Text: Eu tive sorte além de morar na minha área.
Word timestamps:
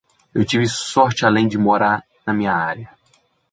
Eu 0.33 0.43
tive 0.43 0.65
sorte 0.67 1.27
além 1.27 1.47
de 1.47 1.59
morar 1.59 2.03
na 2.25 2.33
minha 2.33 2.55
área. 2.55 2.89